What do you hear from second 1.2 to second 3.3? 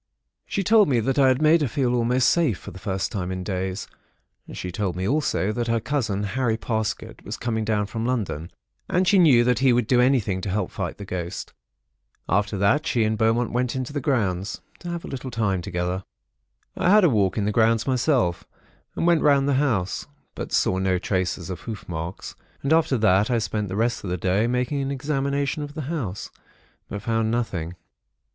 had made her feel almost safe, for the first time